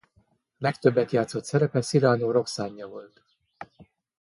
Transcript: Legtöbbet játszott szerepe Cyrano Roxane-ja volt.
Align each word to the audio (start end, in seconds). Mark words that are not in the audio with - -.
Legtöbbet 0.57 1.11
játszott 1.11 1.43
szerepe 1.45 1.79
Cyrano 1.81 2.31
Roxane-ja 2.31 2.87
volt. 2.87 3.23